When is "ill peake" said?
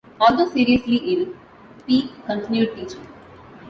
0.95-2.25